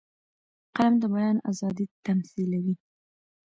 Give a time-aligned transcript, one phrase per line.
[0.75, 2.75] قلم د بیان آزادي تمثیلوي